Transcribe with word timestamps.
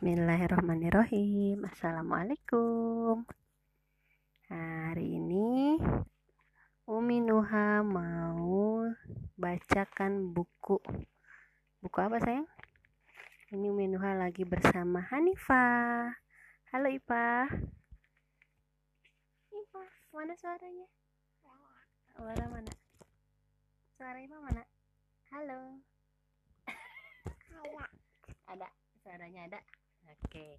Bismillahirrahmanirrahim. 0.00 1.60
Assalamualaikum. 1.68 3.20
Hari 4.48 5.20
ini 5.20 5.76
Umi 6.88 7.20
Nuha 7.20 7.84
mau 7.84 8.80
bacakan 9.36 10.32
buku. 10.32 10.80
Buku 11.84 11.98
apa 12.00 12.16
sayang? 12.16 12.48
Ini 13.52 13.68
Umi 13.68 13.92
Nuha 13.92 14.16
lagi 14.16 14.48
bersama 14.48 15.04
Hanifah. 15.04 16.16
Halo 16.72 16.88
Ipa. 16.88 17.44
Ipa, 19.52 19.84
mana 20.16 20.32
suaranya? 20.32 20.88
Suara 22.16 22.44
mana? 22.48 22.72
Suara 24.00 24.16
Ipa 24.16 24.36
mana? 24.48 24.64
Halo. 25.28 25.76
Ada. 28.48 28.68
Suaranya 29.04 29.44
ada. 29.44 29.60
Oke. 30.10 30.58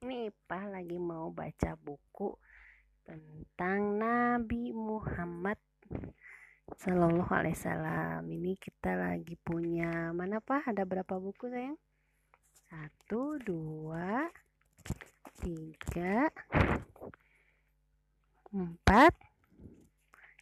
Ini 0.00 0.32
Ipah 0.32 0.64
lagi 0.72 0.96
mau 0.96 1.28
baca 1.28 1.76
buku 1.76 2.32
tentang 3.04 4.00
Nabi 4.00 4.72
Muhammad 4.72 5.60
Sallallahu 6.72 7.28
Alaihi 7.28 7.52
Wasallam. 7.52 8.24
Ini 8.32 8.56
kita 8.56 8.96
lagi 8.96 9.36
punya 9.44 10.08
mana 10.16 10.40
Pak? 10.40 10.72
Ada 10.72 10.88
berapa 10.88 11.20
buku 11.20 11.52
sayang? 11.52 11.76
Satu, 12.68 13.36
dua, 13.44 14.32
tiga, 15.44 16.32
empat, 18.48 19.12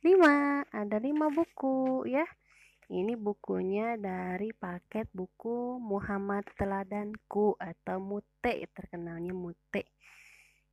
lima. 0.00 0.64
Ada 0.72 0.96
lima 0.96 1.28
buku 1.28 2.08
ya. 2.08 2.24
Ini 2.90 3.14
bukunya 3.14 3.94
dari 3.94 4.50
paket 4.50 5.06
buku 5.14 5.78
Muhammad 5.78 6.42
Teladanku 6.58 7.54
atau 7.54 8.02
Mute, 8.02 8.66
terkenalnya 8.74 9.30
Mute 9.30 9.94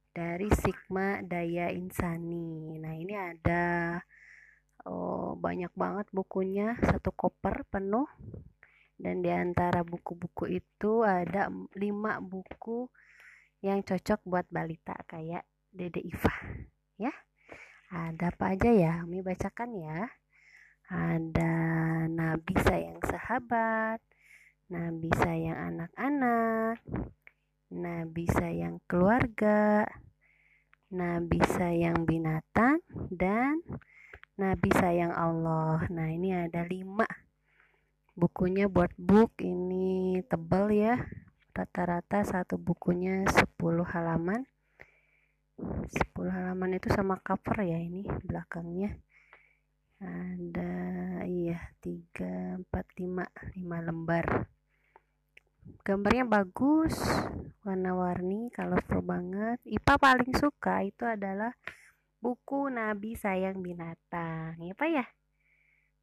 dari 0.09 0.49
Sigma 0.49 1.21
Daya 1.21 1.69
Insani. 1.69 2.73
Nah, 2.81 2.97
ini 2.97 3.13
ada 3.13 4.01
oh, 4.89 5.37
banyak 5.37 5.69
banget 5.77 6.09
bukunya, 6.09 6.73
satu 6.81 7.13
koper 7.13 7.69
penuh. 7.69 8.09
Dan 8.97 9.21
di 9.21 9.29
antara 9.29 9.85
buku-buku 9.85 10.57
itu 10.57 11.05
ada 11.05 11.53
lima 11.77 12.17
buku 12.17 12.89
yang 13.61 13.85
cocok 13.85 14.25
buat 14.25 14.49
balita 14.49 14.97
kayak 15.05 15.45
Dede 15.69 16.01
Iva, 16.01 16.33
ya. 16.97 17.13
Ada 17.93 18.33
apa 18.33 18.57
aja 18.57 18.73
ya? 18.73 19.05
Kami 19.05 19.21
bacakan 19.21 19.69
ya 19.77 20.09
ada 20.87 21.53
nabi 22.07 22.55
sayang 22.63 23.03
sahabat, 23.03 23.99
nabi 24.71 25.11
sayang 25.19 25.59
anak-anak, 25.59 26.79
nabi 27.75 28.23
sayang 28.31 28.79
keluarga, 28.87 29.83
nabi 30.87 31.43
sayang 31.43 32.07
binatang, 32.07 32.79
dan 33.11 33.59
nabi 34.39 34.71
sayang 34.71 35.11
Allah. 35.11 35.83
Nah, 35.91 36.07
ini 36.07 36.31
ada 36.31 36.63
lima 36.63 37.03
bukunya 38.15 38.71
buat 38.71 38.95
book. 38.95 39.43
Ini 39.43 40.23
tebal 40.23 40.71
ya 40.71 40.95
rata-rata 41.51 42.23
satu 42.23 42.55
bukunya 42.55 43.27
10 43.27 43.83
halaman. 43.83 44.47
10 45.59 46.31
halaman 46.31 46.79
itu 46.79 46.87
sama 46.95 47.19
cover 47.19 47.59
ya 47.67 47.75
ini 47.75 48.07
belakangnya 48.23 48.95
3, 51.83 52.61
4, 52.63 52.69
5, 52.69 53.25
5 53.57 53.87
lembar. 53.87 54.47
Gambarnya 55.83 56.23
bagus 56.23 56.95
warna-warni 57.67 58.47
colorful 58.55 59.03
banget. 59.03 59.59
Ipa 59.67 59.99
paling 59.99 60.31
suka 60.35 60.83
itu 60.87 61.03
adalah 61.03 61.51
buku 62.23 62.71
Nabi 62.71 63.19
Sayang 63.19 63.59
Binatang. 63.59 64.55
Ipa 64.63 64.85
ya? 64.87 65.05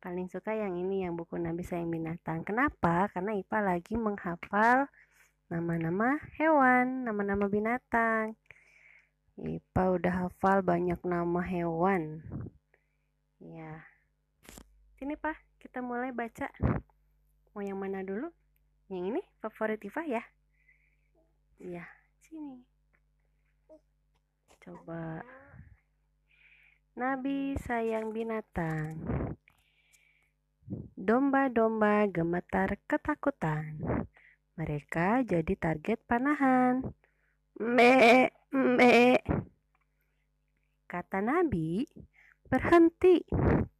Paling 0.05 0.29
suka 0.29 0.53
yang 0.53 0.77
ini 0.77 1.09
yang 1.09 1.17
buku 1.17 1.41
Nabi 1.41 1.65
Sayang 1.65 1.89
Binatang. 1.89 2.45
Kenapa? 2.45 3.09
Karena 3.09 3.33
Ipa 3.33 3.65
lagi 3.65 3.97
menghafal 3.97 4.91
nama-nama 5.53 6.17
hewan 6.41 7.05
nama-nama 7.05 7.47
binatang. 7.49 8.37
Ipa 9.37 9.93
udah 9.93 10.29
hafal 10.29 10.65
banyak 10.65 10.99
nama 11.05 11.41
hewan. 11.45 12.25
Ya 13.43 13.85
sini 14.97 15.21
Pak. 15.21 15.37
Kita 15.75 15.83
mulai 15.83 16.15
baca. 16.15 16.47
Mau 17.51 17.59
yang 17.59 17.83
mana 17.83 18.07
dulu? 18.07 18.31
Yang 18.87 19.11
ini 19.11 19.23
favorit 19.43 19.83
Iva 19.83 20.07
ya? 20.07 20.23
Iya, 21.59 21.83
sini. 22.23 22.63
Coba. 24.63 25.19
Nabi 26.95 27.59
sayang 27.59 28.15
binatang. 28.15 29.03
Domba-domba 30.95 32.07
gemetar 32.07 32.79
ketakutan. 32.87 33.75
Mereka 34.55 35.27
jadi 35.27 35.59
target 35.59 35.99
panahan. 36.07 36.87
Mbe, 37.59 38.31
mbe. 38.55 39.19
Kata 40.87 41.19
Nabi, 41.19 41.83
Berhenti, 42.47 43.27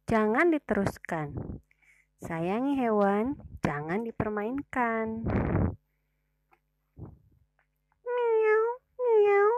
jangan 0.03 0.51
diteruskan. 0.51 1.63
Sayangi 2.25 2.73
hewan, 2.81 3.37
jangan 3.61 4.01
dipermainkan. 4.01 5.29
Miau, 8.01 8.65
miau, 8.97 9.51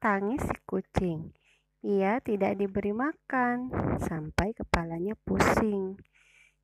tangis 0.00 0.40
si 0.40 0.56
kucing. 0.64 1.36
Ia 1.84 2.16
tidak 2.24 2.56
diberi 2.56 2.96
makan 2.96 3.68
sampai 4.00 4.56
kepalanya 4.56 5.20
pusing. 5.20 6.00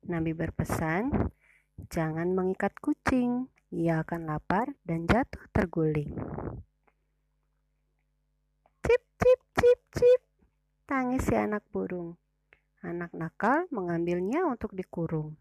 Nabi 0.09 0.33
berpesan, 0.33 1.13
jangan 1.93 2.33
mengikat 2.33 2.73
kucing, 2.81 3.45
ia 3.69 4.01
akan 4.01 4.25
lapar 4.25 4.73
dan 4.81 5.05
jatuh 5.05 5.45
terguling. 5.53 6.09
Cip, 8.81 9.03
cip, 9.21 9.41
cip, 9.53 9.79
cip. 9.93 10.21
Tangis 10.89 11.21
si 11.21 11.37
anak 11.37 11.61
burung. 11.69 12.17
Anak 12.85 13.17
nakal 13.17 13.65
mengambilnya 13.73 14.45
untuk 14.45 14.77
dikurung. 14.77 15.33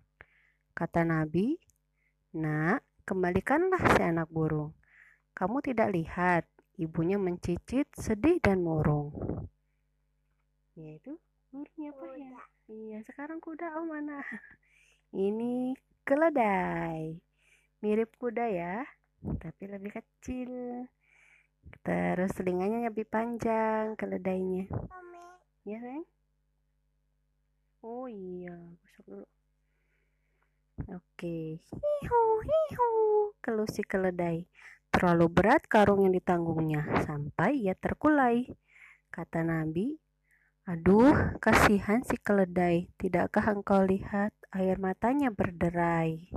Kata 0.72 1.04
Nabi, 1.04 1.60
Nak, 2.40 2.80
kembalikanlah 3.04 3.84
si 3.92 4.00
anak 4.00 4.32
burung. 4.32 4.72
Kamu 5.36 5.60
tidak 5.60 5.92
lihat, 5.92 6.48
ibunya 6.80 7.20
mencicit, 7.20 7.84
sedih 7.92 8.40
dan 8.40 8.64
murung. 8.64 9.12
Ya 10.72 10.96
itu 10.96 11.20
burungnya 11.52 11.92
apa 11.92 12.06
ya? 12.16 12.38
Iya, 12.64 12.98
sekarang 13.12 13.44
kuda 13.44 13.76
oh 13.76 13.84
mana? 13.84 14.24
Ini 15.12 15.76
keledai. 16.08 17.20
Mirip 17.84 18.16
kuda 18.16 18.48
ya, 18.48 18.88
tapi 19.20 19.68
lebih 19.68 20.00
kecil. 20.00 20.88
Terus 21.84 22.32
telinganya 22.32 22.88
lebih 22.88 23.04
panjang 23.04 24.00
keledainya. 24.00 24.64
Ya 25.68 25.76
sayang? 25.76 26.08
Oh 27.84 28.08
iya, 28.08 28.56
besok 28.80 29.04
dulu. 29.04 29.26
Oke. 30.88 31.60
Hihu, 31.60 32.22
hihu. 32.40 32.88
Keluh 33.44 33.68
si 33.68 33.84
keledai. 33.84 34.48
Terlalu 34.88 35.28
berat 35.28 35.68
karung 35.68 36.00
yang 36.08 36.16
ditanggungnya, 36.16 37.04
sampai 37.04 37.60
ia 37.60 37.76
terkulai. 37.76 38.48
Kata 39.12 39.44
Nabi, 39.44 40.00
Aduh, 40.64 41.36
kasihan 41.44 42.00
si 42.00 42.16
keledai. 42.16 42.88
Tidakkah 42.96 43.52
engkau 43.52 43.84
lihat 43.84 44.32
air 44.48 44.80
matanya 44.80 45.28
berderai? 45.28 46.32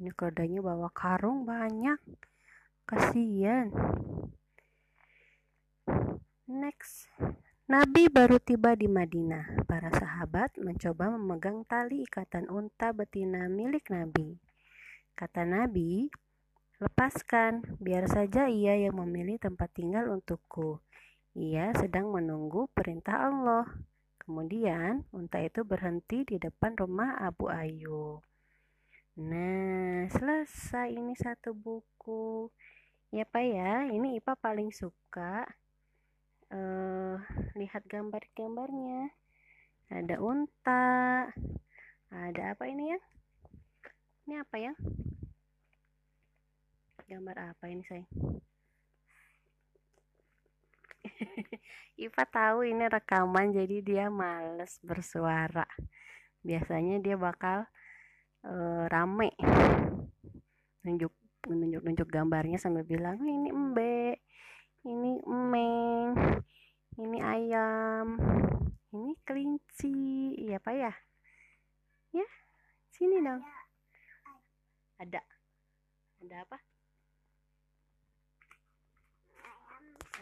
Ini 0.00 0.10
keledainya 0.16 0.64
bawa 0.64 0.88
karung 0.88 1.44
banyak. 1.44 2.00
Kasihan. 2.88 3.68
Next. 6.48 7.12
Nabi 7.64 8.12
baru 8.12 8.36
tiba 8.36 8.76
di 8.76 8.84
Madinah. 8.84 9.64
Para 9.64 9.88
sahabat 9.88 10.52
mencoba 10.60 11.08
memegang 11.16 11.64
tali 11.64 12.04
ikatan 12.04 12.44
unta 12.52 12.92
betina 12.92 13.48
milik 13.48 13.88
Nabi. 13.88 14.36
Kata 15.16 15.48
Nabi, 15.48 16.12
"Lepaskan, 16.76 17.64
biar 17.80 18.04
saja 18.04 18.52
ia 18.52 18.76
yang 18.76 19.00
memilih 19.00 19.40
tempat 19.40 19.72
tinggal 19.72 20.12
untukku. 20.12 20.84
Ia 21.32 21.72
sedang 21.72 22.12
menunggu 22.12 22.68
perintah 22.68 23.32
Allah." 23.32 23.64
Kemudian, 24.20 25.08
unta 25.08 25.40
itu 25.40 25.64
berhenti 25.64 26.20
di 26.28 26.36
depan 26.36 26.76
rumah 26.76 27.16
Abu 27.16 27.48
Ayyub. 27.48 28.20
Nah, 29.24 30.04
selesai 30.12 30.92
ini 30.92 31.16
satu 31.16 31.56
buku. 31.56 32.52
Ya, 33.08 33.24
Pak 33.24 33.40
ya, 33.40 33.88
ini 33.88 34.20
IPA 34.20 34.36
paling 34.36 34.68
suka 34.68 35.48
uh, 36.54 37.18
lihat 37.58 37.82
gambar-gambarnya. 37.90 39.10
Ada 39.90 40.16
unta 40.22 41.28
ada 42.14 42.54
apa 42.54 42.70
ini 42.70 42.94
ya 42.94 43.00
ini 44.24 44.34
apa 44.40 44.56
ya 44.56 44.72
gambar 47.04 47.52
apa 47.52 47.64
ini 47.68 47.82
sayang 47.84 48.08
Iva 52.04 52.24
tahu 52.26 52.64
ini 52.64 52.90
rekaman 52.90 53.54
jadi 53.54 53.76
dia 53.84 54.06
males 54.10 54.82
bersuara. 54.82 55.68
Biasanya 56.42 56.98
dia 56.98 57.14
bakal 57.14 57.70
uh, 58.42 58.84
rame. 58.90 59.30
Nunjuk 60.82 61.14
nunjuk 61.46 61.86
nunjuk 61.86 62.08
gambarnya 62.10 62.58
sambil 62.58 62.82
bilang 62.82 63.20
ini 63.22 63.52
embe 63.52 64.23
ini 64.84 65.16
emeng 65.24 66.12
ini 67.00 67.18
ayam 67.24 68.20
ini 68.94 69.16
kelinci 69.24 69.96
iya 70.38 70.60
apa 70.60 70.70
ya? 70.70 70.92
Ya 72.12 72.28
sini 72.94 73.18
dong. 73.24 73.42
Ada. 75.00 75.24
Ada. 76.22 76.36
Apa? 76.46 76.58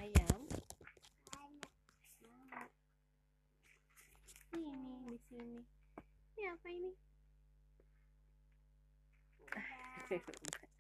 Ayam. 0.01 0.41
Ini 4.57 4.73
di 5.11 5.19
sini. 5.29 5.61
Ini 6.33 6.43
apa 6.49 6.69
ini 6.73 6.91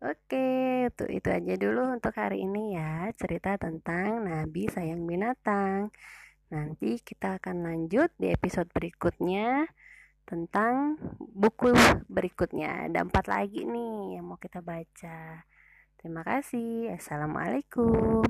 Oke, 0.00 0.88
itu 0.88 1.04
itu 1.12 1.28
aja 1.28 1.54
dulu 1.60 1.92
untuk 1.92 2.16
hari 2.16 2.48
ini 2.48 2.72
ya, 2.72 3.12
cerita 3.20 3.60
tentang 3.60 4.24
Nabi 4.24 4.64
sayang 4.64 5.04
binatang. 5.04 5.92
Nanti 6.48 7.04
kita 7.04 7.36
akan 7.36 7.68
lanjut 7.68 8.08
di 8.16 8.32
episode 8.32 8.72
berikutnya 8.72 9.68
tentang 10.24 10.96
buku 11.20 11.76
berikutnya. 12.08 12.88
Ada 12.88 13.04
empat 13.04 13.28
lagi 13.28 13.68
nih 13.68 14.16
yang 14.16 14.24
mau 14.24 14.40
kita 14.40 14.64
baca. 14.64 15.44
Terima 16.00 16.24
kasih. 16.24 16.96
Assalamualaikum. 16.96 18.24